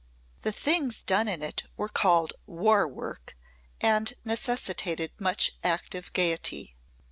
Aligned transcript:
The 0.41 0.51
things 0.51 1.03
done 1.03 1.27
in 1.27 1.43
it 1.43 1.65
were 1.77 1.87
called 1.87 2.33
War 2.47 2.87
Work 2.87 3.37
and 3.79 4.15
necessitated 4.25 5.11
much 5.19 5.51
active 5.63 6.11
gaiety. 6.13 6.75